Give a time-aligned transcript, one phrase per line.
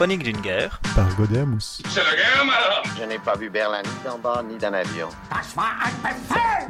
[0.00, 0.80] Chronique d'une guerre.
[0.96, 1.82] Par Godet Mousse.
[1.90, 5.08] C'est la guerre, alors Je n'ai pas vu Berlin ni d'en bas ni d'un avion.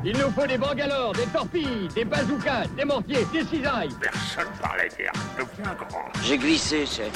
[0.05, 3.91] Il nous faut des bangalores, des torpilles, des bazookas, des mortiers, des cisailles.
[4.01, 5.13] Personne parlait guerre.
[5.39, 6.07] Deviens grand.
[6.25, 7.13] J'ai glissé, chef.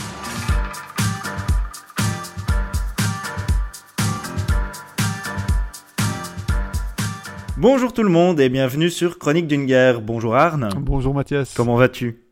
[7.56, 10.00] Bonjour tout le monde et bienvenue sur Chronique d'une guerre.
[10.00, 10.68] Bonjour Arne.
[10.76, 11.54] Bonjour Mathias.
[11.56, 12.22] Comment vas-tu?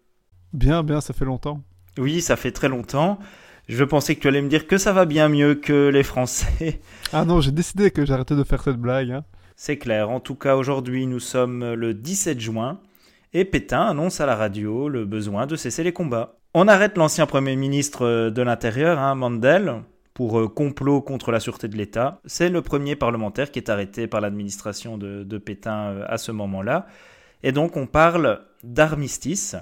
[0.53, 1.63] Bien, bien, ça fait longtemps.
[1.99, 3.19] Oui, ça fait très longtemps.
[3.69, 6.81] Je pensais que tu allais me dire que ça va bien mieux que les Français.
[7.13, 9.11] Ah non, j'ai décidé que j'arrêtais de faire cette blague.
[9.11, 9.25] Hein.
[9.55, 10.11] C'est clair.
[10.11, 12.81] En tout cas, aujourd'hui, nous sommes le 17 juin
[13.33, 16.37] et Pétain annonce à la radio le besoin de cesser les combats.
[16.55, 19.83] On arrête l'ancien Premier ministre de l'Intérieur, hein, Mandel,
[20.13, 22.21] pour euh, complot contre la sûreté de l'État.
[22.27, 26.33] C'est le premier parlementaire qui est arrêté par l'administration de, de Pétain euh, à ce
[26.33, 26.87] moment-là.
[27.43, 29.57] Et donc on parle d'armistice.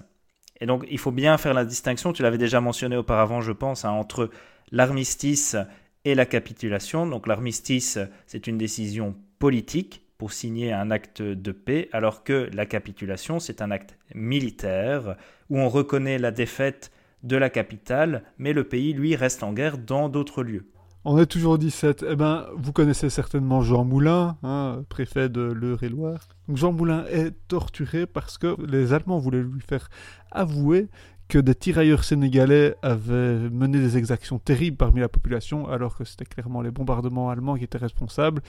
[0.60, 3.84] Et donc il faut bien faire la distinction, tu l'avais déjà mentionné auparavant je pense,
[3.84, 4.30] hein, entre
[4.72, 5.56] l'armistice
[6.04, 7.06] et la capitulation.
[7.06, 12.66] Donc l'armistice c'est une décision politique pour signer un acte de paix, alors que la
[12.66, 15.16] capitulation c'est un acte militaire
[15.48, 19.78] où on reconnaît la défaite de la capitale, mais le pays, lui, reste en guerre
[19.78, 20.66] dans d'autres lieux.
[21.04, 22.04] On est toujours au 17.
[22.10, 26.20] Eh ben, vous connaissez certainement Jean Moulin, hein, préfet de l'Eure-et-Loire.
[26.52, 29.88] Jean Moulin est torturé parce que les Allemands voulaient lui faire
[30.30, 30.88] avouer
[31.28, 36.26] que des tirailleurs sénégalais avaient mené des exactions terribles parmi la population, alors que c'était
[36.26, 38.42] clairement les bombardements allemands qui étaient responsables.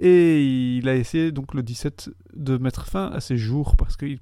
[0.00, 0.42] Et
[0.78, 4.18] il a essayé donc le 17 de mettre fin à ses jours parce qu'il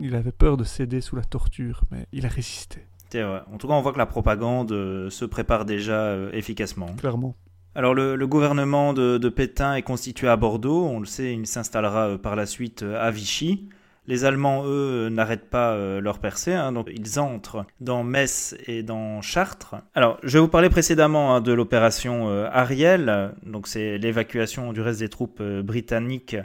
[0.00, 2.86] il avait peur de céder sous la torture, mais il a résisté.
[3.14, 6.86] En tout cas, on voit que la propagande euh, se prépare déjà euh, efficacement.
[6.98, 7.34] Clairement.
[7.74, 11.46] Alors le, le gouvernement de, de Pétain est constitué à Bordeaux, on le sait, il
[11.46, 13.68] s'installera euh, par la suite à Vichy.
[14.06, 19.22] Les Allemands, eux, n'arrêtent pas leur percée, hein, donc ils entrent dans Metz et dans
[19.22, 19.76] Chartres.
[19.94, 24.98] Alors, je vais vous parler précédemment hein, de l'opération Ariel, donc c'est l'évacuation du reste
[24.98, 26.36] des troupes britanniques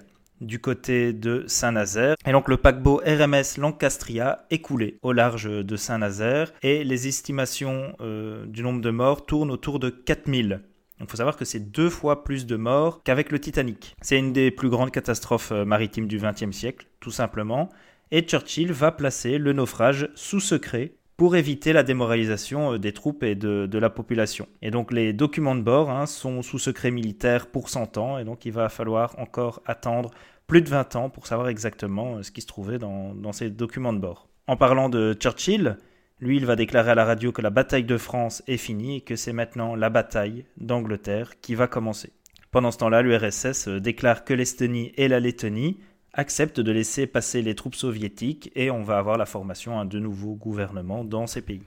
[0.42, 2.16] du côté de Saint-Nazaire.
[2.26, 7.96] Et donc le paquebot RMS Lancastria est coulé au large de Saint-Nazaire et les estimations
[8.02, 10.62] euh, du nombre de morts tournent autour de 4000.
[11.00, 13.96] Il faut savoir que c'est deux fois plus de morts qu'avec le Titanic.
[14.02, 17.70] C'est une des plus grandes catastrophes euh, maritimes du XXe siècle, tout simplement.
[18.10, 23.24] Et Churchill va placer le naufrage sous secret pour éviter la démoralisation euh, des troupes
[23.24, 24.48] et de, la population.
[24.62, 28.24] Et donc les documents de bord hein, sont sous secret militaire pour 100 ans, et
[28.24, 30.12] donc il va falloir encore attendre
[30.46, 33.50] plus de 20 ans pour savoir exactement euh, ce qui se trouvait dans, dans ces
[33.50, 34.30] documents de bord.
[34.48, 35.78] En parlant de Churchill,
[36.20, 39.02] lui, il va déclarer à la radio que la bataille de France est finie et
[39.02, 42.12] que c'est maintenant la bataille d'Angleterre qui va commencer.
[42.50, 45.80] Pendant ce temps-là, l'URSS euh, déclare que l'Estonie et la Lettonie
[46.18, 50.36] acceptent de laisser passer les troupes soviétiques et on va avoir la formation de nouveaux
[50.36, 51.62] gouvernements dans ces pays.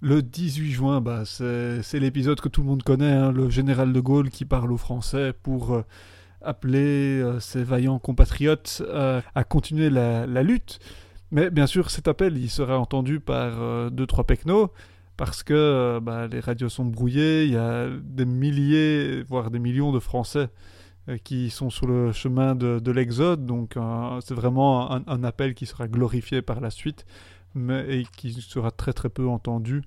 [0.00, 4.00] Le 18 juin, bah, c'est l'épisode que tout le monde connaît, hein, le général de
[4.00, 5.82] Gaulle qui parle aux Français pour euh,
[6.42, 10.78] appeler euh, ses vaillants compatriotes euh, à continuer la, lutte.
[11.32, 14.70] Mais bien sûr, cet appel, il sera entendu par deux, trois pecnos,
[15.16, 19.90] parce que bah, les radios sont brouillées, il y a des milliers, voire des millions
[19.90, 20.50] de Français
[21.22, 25.66] qui sont sur le chemin de, de l'exode, donc euh, c'est vraiment un, appel qui
[25.66, 27.06] sera glorifié par la suite,
[27.54, 29.82] mais, et qui sera très très peu entendu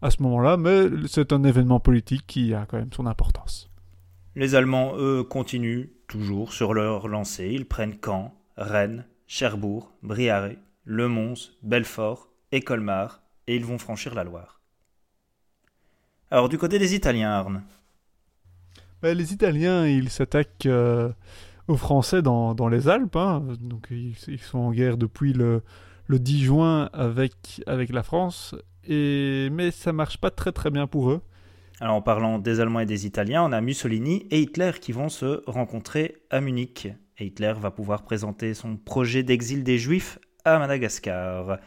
[0.00, 3.70] à ce moment-là, mais c'est un événement politique qui a quand même son importance.
[4.36, 7.50] Les Allemands, eux, continuent toujours sur leur lancée.
[7.52, 14.14] Ils prennent Caen, Rennes, Cherbourg, Briaré, Le Mons, Belfort et Colmar, et ils vont franchir
[14.14, 14.60] la Loire.
[16.30, 17.62] Alors du côté des Italiens, Arne,
[19.12, 21.10] les Italiens, ils s'attaquent euh,
[21.68, 23.16] aux Français dans, dans les Alpes.
[23.16, 23.42] hein.
[23.60, 25.62] Donc, ils, ils sont en guerre depuis le,
[26.06, 28.54] le 10 juin avec, avec la France.
[28.86, 31.20] Et, mais ça marche pas très très bien pour eux.
[31.80, 35.08] Alors en parlant des Allemands et des Italiens, on a Mussolini et Hitler qui vont
[35.08, 36.88] se rencontrer à Munich.
[37.18, 41.58] Et Hitler va pouvoir présenter son projet d'exil des Juifs à Madagascar.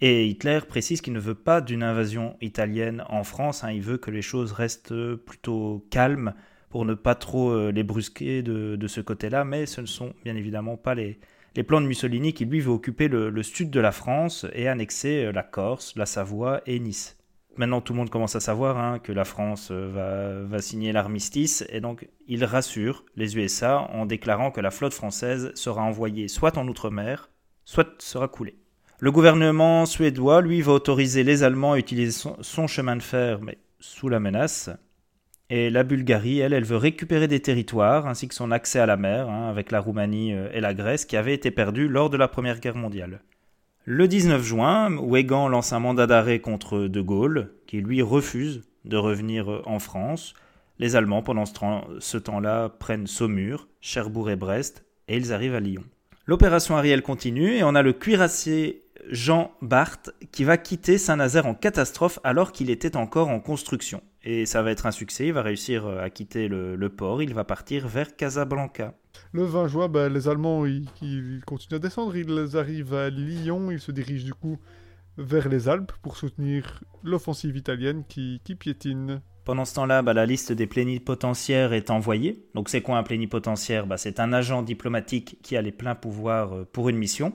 [0.00, 3.70] Et Hitler précise qu'il ne veut pas d'une invasion italienne en France, hein.
[3.70, 6.34] il veut que les choses restent plutôt calmes
[6.74, 10.34] pour ne pas trop euh, les brusquer de, ce côté-là, mais ce ne sont bien
[10.34, 11.20] évidemment pas les,
[11.62, 15.30] plans de Mussolini qui lui veut occuper le, sud de la France et annexer euh,
[15.30, 17.16] la Corse, la Savoie et Nice.
[17.56, 21.64] Maintenant, tout le monde commence à savoir hein, que la France euh, va, signer l'armistice,
[21.68, 26.58] et donc il rassure les USA en déclarant que la flotte française sera envoyée soit
[26.58, 27.30] en Outre-mer,
[27.64, 28.56] soit sera coulée.
[28.98, 33.58] Le gouvernement suédois, lui, va autoriser les Allemands à utiliser son chemin de fer, mais
[33.78, 34.70] sous la menace.
[35.50, 38.96] Et la Bulgarie, elle, elle veut récupérer des territoires, ainsi que son accès à la
[38.96, 42.16] mer, hein, avec la Roumanie euh, et la Grèce, qui avaient été perdus lors de
[42.16, 43.20] la Première Guerre mondiale.
[43.84, 48.96] Le 19 juin, Weygand lance un mandat d'arrêt contre De Gaulle, qui lui refuse de
[48.96, 50.34] revenir en France.
[50.78, 55.84] Les Allemands, pendant ce temps-là, prennent Saumur, Cherbourg et Brest, et ils arrivent à Lyon.
[56.26, 61.54] L'opération Ariel continue, et on a le cuirassier Jean Barthes qui va quitter Saint-Nazaire en
[61.54, 64.02] catastrophe alors qu'il était encore en construction.
[64.26, 67.34] Et ça va être un succès, il va réussir euh, à quitter le, port, il
[67.34, 68.94] va partir vers Casablanca.
[69.32, 73.80] Le 20 juin, ben, les Allemands ils, continuent à descendre, ils arrivent à Lyon, ils
[73.80, 74.58] se dirigent du coup
[75.18, 79.20] vers les Alpes pour soutenir l'offensive italienne qui, piétine.
[79.44, 82.48] Pendant ce temps-là, bah, la liste des plénipotentiaires est envoyée.
[82.54, 83.86] Donc c'est quoi un plénipotentiaire?
[83.86, 87.34] Bah, C'est un agent diplomatique qui a les pleins pouvoirs euh, pour une mission.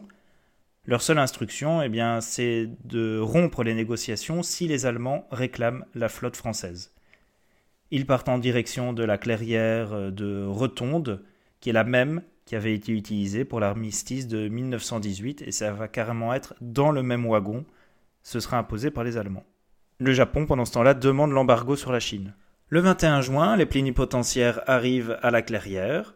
[0.89, 6.09] Leur seule instruction, eh bien, c'est de rompre les négociations si les Allemands réclament la
[6.09, 6.95] flotte française.
[7.91, 11.23] Ils partent en direction de la clairière de Rotonde,
[11.59, 15.87] qui est la même qui avait été utilisée pour l'armistice de 1918, et ça va
[15.87, 17.65] carrément être dans le même wagon.
[18.23, 19.45] Ce sera imposé par les Allemands.
[19.99, 22.33] Le Japon, pendant ce temps-là, demande l'embargo sur la Chine.
[22.67, 26.15] Le 21 juin, les plénipotentiaires arrivent à la clairière.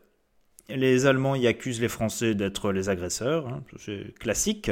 [0.70, 4.72] Les Allemands y accusent les Français d'être les agresseurs, hein, c'est classique.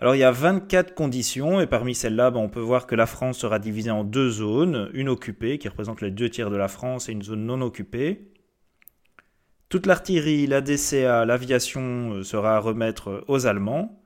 [0.00, 3.06] Alors il y a 24 conditions et parmi celles-là, ben, on peut voir que la
[3.06, 6.68] France sera divisée en deux zones, une occupée qui représente les deux tiers de la
[6.68, 8.32] France et une zone non occupée.
[9.68, 14.02] Toute l'artillerie, la DCA, l'aviation euh, sera à remettre aux Allemands.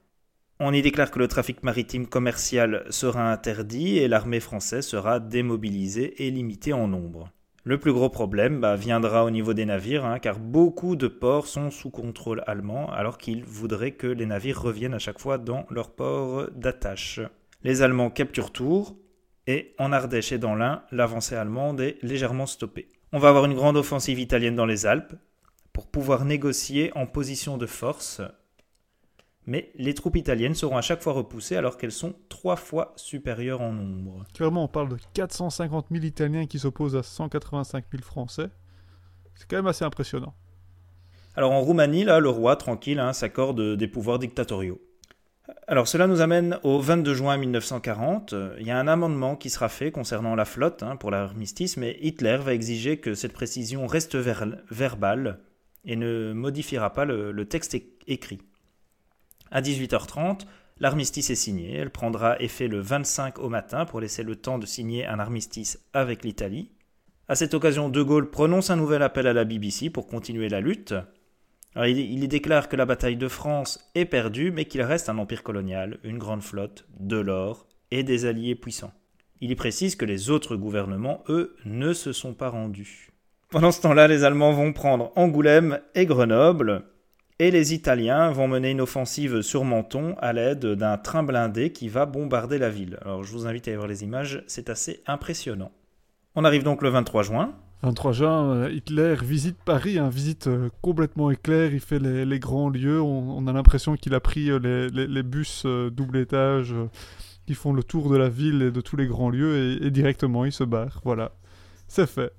[0.60, 6.26] On y déclare que le trafic maritime commercial sera interdit et l'armée française sera démobilisée
[6.26, 7.30] et limitée en nombre.
[7.66, 11.46] Le plus gros problème bah, viendra au niveau des navires, hein, car beaucoup de ports
[11.46, 15.64] sont sous contrôle allemand, alors qu'ils voudraient que les navires reviennent à chaque fois dans
[15.70, 17.20] leur port d'attache.
[17.62, 18.98] Les Allemands capturent Tours,
[19.46, 22.88] et en Ardèche et dans l'Ain, l'avancée allemande est légèrement stoppée.
[23.12, 25.14] On va avoir une grande offensive italienne dans les Alpes,
[25.72, 28.20] pour pouvoir négocier en position de force
[29.46, 33.60] mais les troupes italiennes seront à chaque fois repoussées alors qu'elles sont trois fois supérieures
[33.60, 34.24] en nombre.
[34.32, 38.48] Clairement, on parle de 450 000 Italiens qui s'opposent à 185 000 Français.
[39.34, 40.34] C'est quand même assez impressionnant.
[41.36, 44.80] Alors en Roumanie, là, le roi, tranquille, hein, s'accorde des pouvoirs dictatoriaux.
[45.66, 48.34] Alors cela nous amène au 22 juin 1940.
[48.58, 51.98] Il y a un amendement qui sera fait concernant la flotte hein, pour l'armistice, mais
[52.00, 55.40] Hitler va exiger que cette précision reste verbale
[55.84, 57.76] et ne modifiera pas le texte
[58.06, 58.40] écrit.
[59.54, 60.40] À 18h30,
[60.80, 61.76] l'armistice est signé.
[61.76, 65.78] Elle prendra effet le 25 au matin pour laisser le temps de signer un armistice
[65.92, 66.72] avec l'Italie.
[67.28, 70.60] À cette occasion, De Gaulle prononce un nouvel appel à la BBC pour continuer la
[70.60, 70.92] lutte.
[71.76, 75.44] il, y déclare que la bataille de France est perdue, mais qu'il reste un empire
[75.44, 78.92] colonial, une grande flotte, de l'or et des alliés puissants.
[79.40, 83.10] Il y précise que les autres gouvernements, eux, ne se sont pas rendus.
[83.50, 86.86] Pendant ce temps-là, les Allemands vont prendre Angoulême et Grenoble,
[87.38, 91.88] et les Italiens vont mener une offensive sur Menton à l'aide d'un train blindé qui
[91.88, 92.98] va bombarder la ville.
[93.02, 95.72] Alors je vous invite à y voir les images, c'est assez impressionnant.
[96.36, 97.54] On arrive donc le 23 juin.
[97.82, 102.70] 23 juin, euh, Hitler visite Paris, un visite euh, complètement éclair, il fait les, grands
[102.70, 106.74] lieux, on, a l'impression qu'il a pris euh, les, bus double étage
[107.46, 110.44] qui font le tour de la ville et de tous les grands lieux et, directement
[110.44, 111.32] il se barre, voilà,
[111.88, 112.32] c'est fait.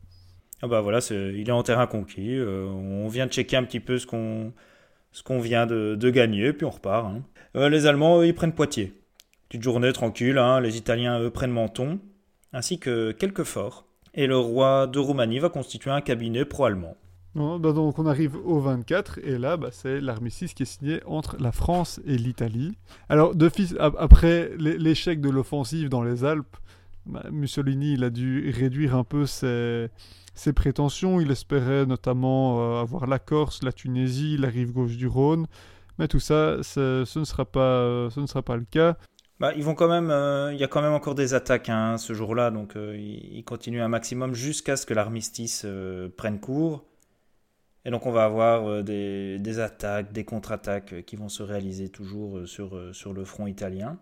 [0.62, 4.00] Ah bah voilà, il est en terrain conquis, on vient de checker un petit peu
[4.00, 4.51] ce qu'on
[5.15, 7.06] ce qu'on vient de, gagner, puis on repart.
[7.06, 7.21] Hein.
[7.56, 8.94] Euh, les Allemands, eux, ils prennent Poitiers.
[9.47, 10.59] Petite journée tranquille, hein.
[10.59, 12.00] les Italiens, eux, prennent Menton,
[12.51, 13.86] ainsi que quelques forts.
[14.13, 16.98] Et le roi de Roumanie va constituer un cabinet pro-allemand.
[17.34, 21.36] Bah donc on arrive au 24 et là bah, c'est l'armistice qui est signé entre
[21.38, 22.77] la France et l'Italie.
[23.10, 23.51] Alors de
[24.00, 26.55] après l'échec de l'offensive dans les Alpes,
[27.31, 29.89] Mussolini il a dû réduire un peu ses,
[30.53, 31.19] prétentions.
[31.19, 35.47] Il espérait notamment euh, avoir la Corse, la Tunisie, la rive gauche du Rhône.
[35.97, 38.97] Mais tout ça, ce ne sera pas, ce ne sera pas le cas.
[39.39, 41.97] Bah, ils vont quand même, euh, il y a quand même encore des attaques hein,
[41.97, 45.65] ce jour-là, donc euh, ils continuent un maximum jusqu'à ce que l'armistice
[46.17, 46.85] prenne cours.
[47.88, 53.13] Et donc on va avoir des, attaques, des contre-attaques qui vont se réaliser toujours sur
[53.13, 54.00] le front italien.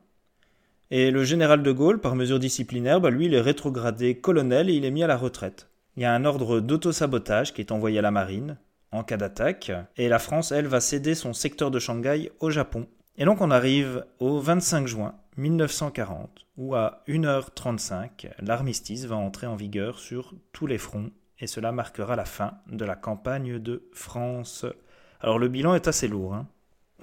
[0.96, 4.74] Et le général de Gaulle, par mesure disciplinaire, bah, lui, il est rétrogradé colonel et
[4.74, 5.72] il est mis à la retraite.
[5.98, 8.58] Il y a un ordre d'autosabotage qui est envoyé à la marine
[8.92, 12.86] en cas d'attaque, et la France, elle, va céder son secteur de Shanghai au Japon.
[13.18, 19.56] Et donc on arrive au 25 juin 1940, où à 1h35, l'armistice va entrer en
[19.56, 21.10] vigueur sur tous les fronts,
[21.40, 24.64] et cela marquera la fin de la campagne de France.
[25.22, 26.36] Alors le bilan est assez lourd.
[26.36, 26.48] Hein.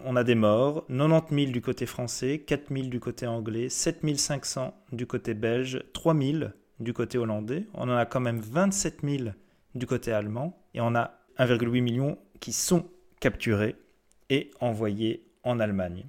[0.05, 4.19] On a des morts, 90 000 du côté français, 4 000 du côté anglais, 7
[4.19, 6.39] 500 du côté belge, 3 000
[6.79, 9.31] du côté hollandais, on en a quand même 27 000
[9.75, 12.87] du côté allemand, et on a 1,8 million qui sont
[13.21, 13.77] capturés
[14.31, 16.07] et envoyés en Allemagne.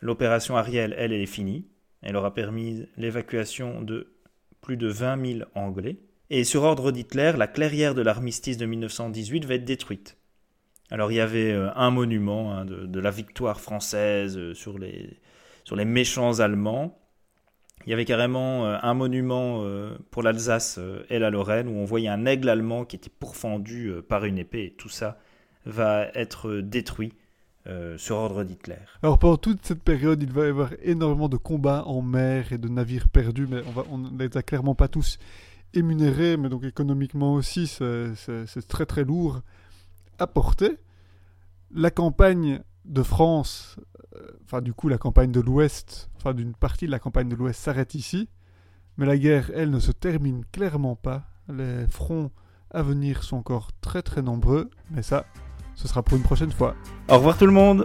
[0.00, 1.66] L'opération Ariel, elle, elle est finie.
[2.02, 4.14] Elle aura permis l'évacuation de
[4.60, 5.96] plus de 20 000 Anglais.
[6.30, 10.16] Et sur ordre d'Hitler, la clairière de l'armistice de 1918 va être détruite.
[10.90, 15.18] Alors il y avait euh, un monument hein, de, la victoire française euh, sur, les,
[15.64, 16.98] sur les méchants Allemands.
[17.86, 19.64] Il y avait carrément euh, un monument
[20.10, 20.78] pour l'Alsace
[21.10, 24.64] et la Lorraine où on voyait un aigle allemand qui était pourfendu par une épée.
[24.64, 25.18] Et tout ça
[25.66, 27.12] va être détruit
[27.96, 28.76] sur ordre d'Hitler.
[29.02, 32.58] Alors pendant toute cette période, il va y avoir énormément de combats en mer et
[32.58, 35.18] de navires perdus, mais on ne les a clairement pas tous
[35.72, 39.42] émunérés, mais donc économiquement aussi, c'est très très lourd
[40.26, 40.78] porter.
[41.70, 43.76] La campagne de France,
[44.16, 47.34] euh, enfin du coup la campagne de l'Ouest, enfin d'une partie de la campagne de
[47.34, 48.28] l'Ouest s'arrête ici,
[48.96, 51.24] mais la guerre, elle, ne se termine clairement pas.
[51.48, 52.30] Les fronts
[52.70, 55.26] à venir sont encore très très nombreux, mais ça,
[55.74, 56.74] ce sera pour une prochaine fois.
[57.08, 57.84] Au revoir tout le monde